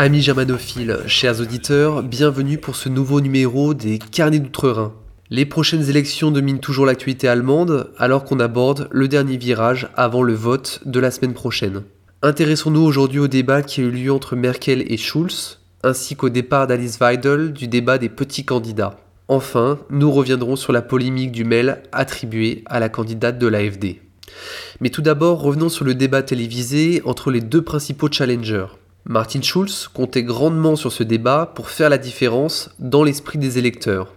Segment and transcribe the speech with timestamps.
[0.00, 4.92] Amis germanophiles, chers auditeurs, bienvenue pour ce nouveau numéro des Carnets d'Outre-Rhin.
[5.28, 10.34] Les prochaines élections dominent toujours l'actualité allemande alors qu'on aborde le dernier virage avant le
[10.34, 11.82] vote de la semaine prochaine.
[12.22, 16.68] Intéressons-nous aujourd'hui au débat qui a eu lieu entre Merkel et Schulz, ainsi qu'au départ
[16.68, 19.00] d'Alice Weidel du débat des petits candidats.
[19.26, 23.96] Enfin, nous reviendrons sur la polémique du mail attribué à la candidate de l'AFD.
[24.80, 28.66] Mais tout d'abord, revenons sur le débat télévisé entre les deux principaux challengers.
[29.10, 34.12] Martin Schulz comptait grandement sur ce débat pour faire la différence dans l'esprit des électeurs.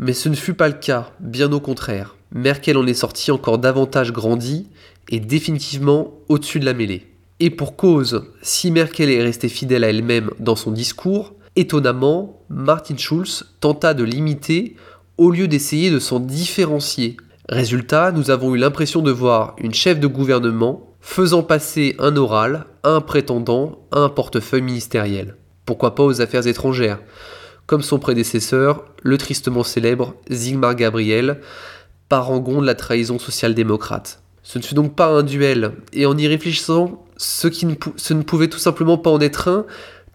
[0.00, 2.16] Mais ce ne fut pas le cas, bien au contraire.
[2.32, 4.66] Merkel en est sortie encore davantage grandie
[5.08, 7.06] et définitivement au-dessus de la mêlée.
[7.38, 12.96] Et pour cause, si Merkel est restée fidèle à elle-même dans son discours, étonnamment, Martin
[12.96, 14.74] Schulz tenta de l'imiter
[15.16, 17.16] au lieu d'essayer de s'en différencier.
[17.48, 22.66] Résultat, nous avons eu l'impression de voir une chef de gouvernement faisant passer un oral
[22.84, 25.36] un prétendant un portefeuille ministériel.
[25.64, 27.00] Pourquoi pas aux affaires étrangères
[27.64, 31.40] comme son prédécesseur, le tristement célèbre Zygmar Gabriel,
[32.08, 34.22] parangon de la trahison social-démocrate.
[34.42, 38.14] Ce ne fut donc pas un duel, et en y réfléchissant, ce, qui ne, ce
[38.14, 39.66] ne pouvait tout simplement pas en être un,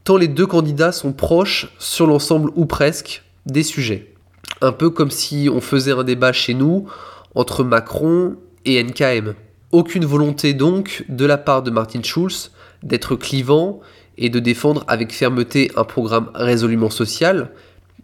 [0.03, 4.13] tant les deux candidats sont proches sur l'ensemble ou presque des sujets.
[4.61, 6.87] Un peu comme si on faisait un débat chez nous
[7.35, 9.33] entre Macron et NKM.
[9.73, 12.51] Aucune volonté donc de la part de Martin Schulz
[12.83, 13.79] d'être clivant
[14.19, 17.49] et de défendre avec fermeté un programme résolument social,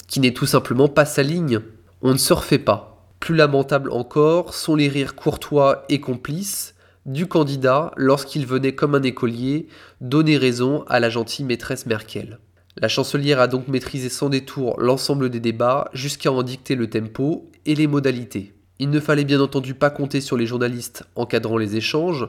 [0.08, 1.60] qui n'est tout simplement pas sa ligne.
[2.02, 3.14] On ne se refait pas.
[3.20, 6.74] Plus lamentable encore sont les rires courtois et complices
[7.06, 9.68] du candidat lorsqu'il venait comme un écolier
[10.02, 12.40] donner raison à la gentille maîtresse Merkel.
[12.78, 17.52] La chancelière a donc maîtrisé sans détour l'ensemble des débats jusqu'à en dicter le tempo
[17.68, 18.56] et les modalités.
[18.82, 22.28] Il ne fallait bien entendu pas compter sur les journalistes encadrant les échanges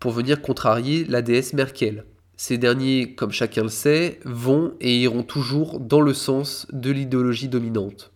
[0.00, 2.04] pour venir contrarier la déesse Merkel.
[2.36, 7.48] Ces derniers, comme chacun le sait, vont et iront toujours dans le sens de l'idéologie
[7.48, 8.10] dominante.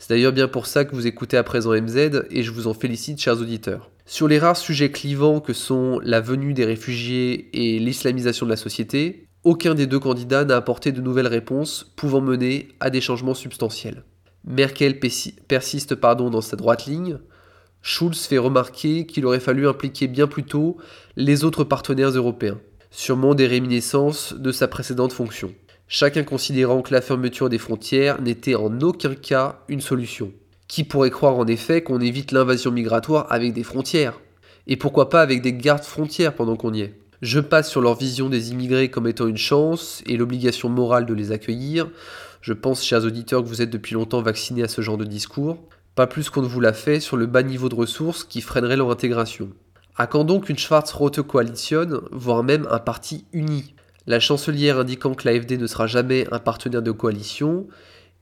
[0.00, 2.74] C'est d'ailleurs bien pour ça que vous écoutez à présent MZ et je vous en
[2.74, 3.92] félicite, chers auditeurs.
[4.06, 8.56] Sur les rares sujets clivants que sont la venue des réfugiés et l'islamisation de la
[8.56, 13.34] société, aucun des deux candidats n'a apporté de nouvelles réponses pouvant mener à des changements
[13.34, 14.02] substantiels.
[14.44, 17.18] Merkel persiste pardon, dans sa droite ligne.
[17.82, 20.76] Schulz fait remarquer qu'il aurait fallu impliquer bien plus tôt
[21.16, 22.58] les autres partenaires européens
[22.94, 25.52] sûrement des réminiscences de sa précédente fonction.
[25.88, 30.32] Chacun considérant que la fermeture des frontières n'était en aucun cas une solution.
[30.68, 34.20] Qui pourrait croire en effet qu'on évite l'invasion migratoire avec des frontières?
[34.66, 36.94] Et pourquoi pas avec des gardes frontières pendant qu'on y est?
[37.20, 41.14] Je passe sur leur vision des immigrés comme étant une chance et l'obligation morale de
[41.14, 41.88] les accueillir.
[42.44, 45.56] Je pense, chers auditeurs, que vous êtes depuis longtemps vaccinés à ce genre de discours.
[45.94, 48.76] Pas plus qu'on ne vous l'a fait sur le bas niveau de ressources qui freinerait
[48.76, 49.48] leur intégration.
[49.96, 53.74] À quand donc une Schwarz-Rote Coalition, voire même un parti uni?
[54.06, 57.66] La chancelière indiquant que l'AFD ne sera jamais un partenaire de coalition,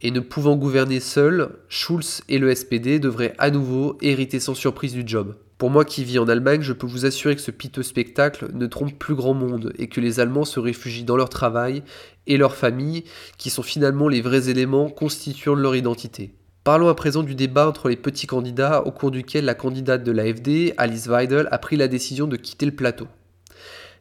[0.02, 4.92] et ne pouvant gouverner seul, Schulz et le SPD devraient à nouveau hériter sans surprise
[4.92, 5.36] du job.
[5.58, 8.66] Pour moi qui vis en Allemagne, je peux vous assurer que ce piteux spectacle ne
[8.66, 11.84] trompe plus grand monde et que les Allemands se réfugient dans leur travail
[12.26, 13.04] et leur famille,
[13.38, 16.34] qui sont finalement les vrais éléments constituant leur identité.
[16.64, 20.10] Parlons à présent du débat entre les petits candidats au cours duquel la candidate de
[20.10, 23.06] l'AFD, Alice Weidel, a pris la décision de quitter le plateau.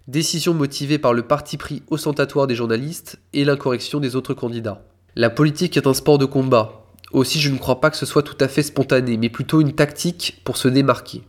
[0.08, 4.84] Décision motivée par le parti pris ostentatoire des journalistes et l'incorrection des autres candidats.
[5.18, 6.86] La politique est un sport de combat.
[7.12, 9.76] Aussi, je ne crois pas que ce soit tout à fait spontané, mais plutôt une
[9.76, 11.24] tactique pour se démarquer.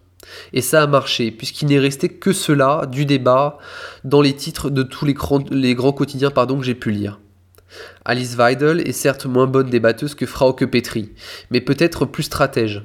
[0.53, 3.59] Et ça a marché, puisqu'il n'est resté que cela du débat
[4.05, 7.19] dans les titres de tous les, grands, quotidiens que j'ai pu lire.
[8.05, 11.11] Alice Weidel est certes moins bonne débatteuse que Frauke Petri,
[11.51, 12.85] mais peut-être plus stratège.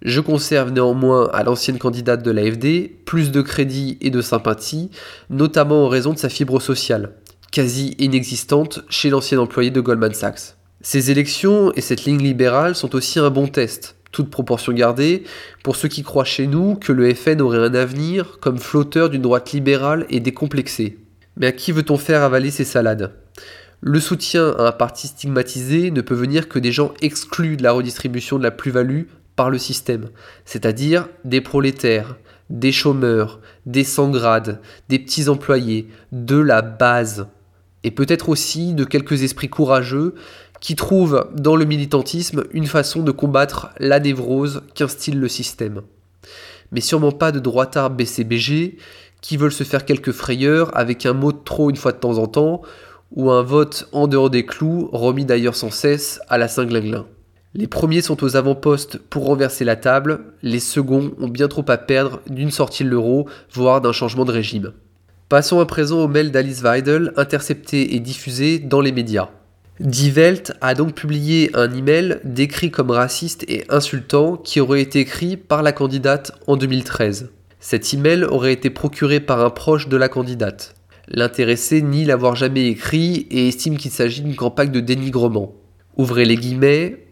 [0.00, 4.90] Je conserve néanmoins à l'ancienne candidate de l'AFD plus de crédit et de sympathie,
[5.28, 7.14] notamment en raison de sa fibre sociale,
[7.50, 10.56] quasi inexistante chez l'ancien employé de Goldman Sachs.
[10.80, 15.24] Ces élections et cette ligne libérale sont aussi un bon test, toute proportion gardée,
[15.64, 19.22] pour ceux qui croient chez nous que le FN aurait un avenir comme flotteur d'une
[19.22, 20.98] droite libérale et décomplexée.
[21.36, 23.12] Mais à qui veut-on faire avaler ces salades?
[23.80, 27.72] Le soutien à un parti stigmatisé ne peut venir que des gens exclus de la
[27.72, 29.04] redistribution de la plus-value
[29.36, 30.08] par le système,
[30.44, 32.16] c'est-à-dire des prolétaires,
[32.50, 37.28] des chômeurs, des sans-grades, des petits employés, de la base,
[37.84, 40.14] et peut-être aussi de quelques esprits courageux
[40.60, 45.82] qui trouvent dans le militantisme une façon de combattre la névrose qu'instille le système.
[46.72, 48.78] Mais sûrement pas de droitards BCBG
[49.20, 52.18] qui veulent se faire quelques frayeurs avec un mot de trop une fois de temps
[52.18, 52.62] en temps,
[53.12, 57.06] ou un vote en dehors des clous, remis d'ailleurs sans cesse à la Saint-Glinglin.
[57.54, 61.78] Les premiers sont aux avant-postes pour renverser la table, les seconds ont bien trop à
[61.78, 64.72] perdre d'une sortie de l'euro, voire d'un changement de régime.
[65.28, 69.28] Passons à présent au mail d'Alice Weidel, intercepté et diffusé dans les médias.
[69.78, 75.00] Die Welt a donc publié un email décrit comme raciste et insultant qui aurait été
[75.00, 77.30] écrit par la candidate en 2013.
[77.60, 80.74] Cet email aurait été procuré par un proche de la candidate.
[81.08, 85.52] L'intéressé nie l'avoir jamais écrit et estime qu'il s'agit d'une campagne de dénigrement.
[85.98, 87.07] Ouvrez les guillemets.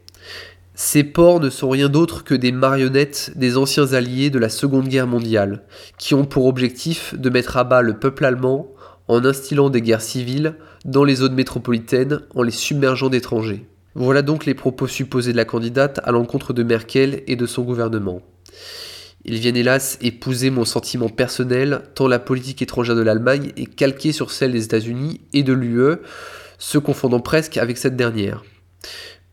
[0.78, 4.88] Ces ports ne sont rien d'autre que des marionnettes des anciens alliés de la Seconde
[4.88, 5.62] Guerre mondiale,
[5.96, 8.74] qui ont pour objectif de mettre à bas le peuple allemand
[9.08, 13.66] en instillant des guerres civiles dans les zones métropolitaines en les submergeant d'étrangers.
[13.94, 17.62] Voilà donc les propos supposés de la candidate à l'encontre de Merkel et de son
[17.62, 18.20] gouvernement.
[19.24, 24.12] Ils viennent hélas épouser mon sentiment personnel, tant la politique étrangère de l'Allemagne est calquée
[24.12, 25.96] sur celle des États-Unis et de l'UE,
[26.58, 28.44] se confondant presque avec cette dernière.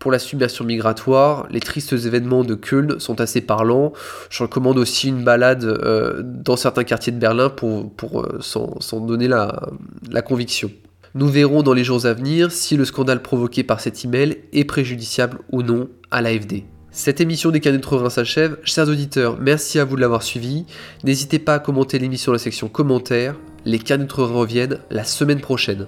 [0.03, 3.93] Pour la submersion migratoire, les tristes événements de Köln sont assez parlants.
[4.29, 9.29] Je recommande aussi une balade euh, dans certains quartiers de Berlin pour, euh, s'en donner
[9.29, 9.69] la,
[10.11, 10.71] la conviction.
[11.15, 14.65] Nous verrons dans les jours à venir si le scandale provoqué par cet email est
[14.65, 16.65] préjudiciable ou non à l'AFD.
[16.91, 18.57] Cette émission des Canets de s'achève.
[18.65, 20.65] Chers auditeurs, merci à vous de l'avoir suivi.
[21.05, 23.35] N'hésitez pas à commenter l'émission dans la section commentaires.
[23.63, 25.87] Les Canets de reviennent la semaine prochaine.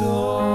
[0.00, 0.49] door.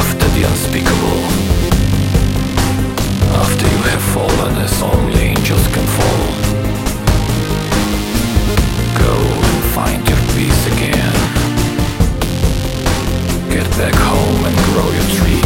[0.00, 1.20] after the unspeakable.
[3.42, 6.26] After you have fallen as only angels can fall.
[9.04, 9.14] Go
[9.48, 11.16] and find your peace again.
[13.54, 15.43] Get back home and grow your tree.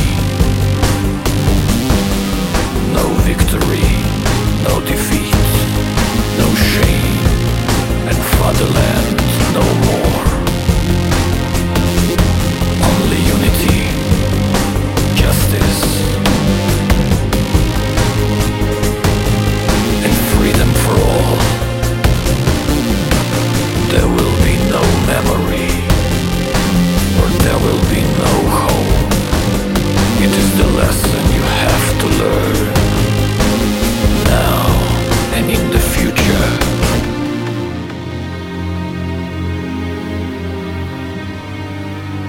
[23.90, 25.71] There will be no memory,
[27.18, 28.90] or there will be no home.
[30.25, 32.61] It is the lesson you have to learn
[34.37, 34.61] now
[35.37, 36.49] and in the future.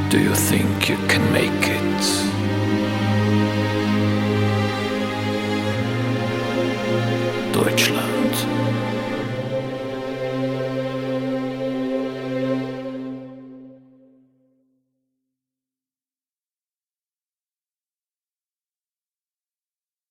[0.10, 2.02] Do you think you can make it?
[7.54, 8.09] Deutschland.